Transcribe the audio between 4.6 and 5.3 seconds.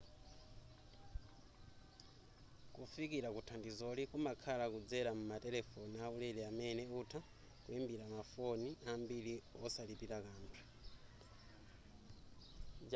kudzela